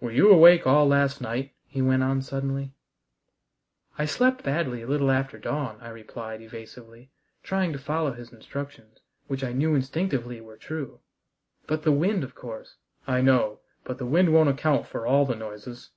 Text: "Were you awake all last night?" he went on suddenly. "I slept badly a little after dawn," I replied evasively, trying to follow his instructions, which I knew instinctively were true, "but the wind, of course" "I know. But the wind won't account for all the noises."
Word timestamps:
"Were 0.00 0.12
you 0.12 0.30
awake 0.30 0.64
all 0.64 0.86
last 0.86 1.20
night?" 1.20 1.52
he 1.66 1.82
went 1.82 2.04
on 2.04 2.22
suddenly. 2.22 2.72
"I 3.98 4.04
slept 4.04 4.44
badly 4.44 4.82
a 4.82 4.86
little 4.86 5.10
after 5.10 5.40
dawn," 5.40 5.78
I 5.80 5.88
replied 5.88 6.40
evasively, 6.40 7.10
trying 7.42 7.72
to 7.72 7.78
follow 7.80 8.12
his 8.12 8.32
instructions, 8.32 9.00
which 9.26 9.42
I 9.42 9.52
knew 9.52 9.74
instinctively 9.74 10.40
were 10.40 10.56
true, 10.56 11.00
"but 11.66 11.82
the 11.82 11.90
wind, 11.90 12.22
of 12.22 12.36
course" 12.36 12.76
"I 13.08 13.20
know. 13.22 13.58
But 13.82 13.98
the 13.98 14.06
wind 14.06 14.32
won't 14.32 14.48
account 14.50 14.86
for 14.86 15.04
all 15.04 15.26
the 15.26 15.34
noises." 15.34 15.90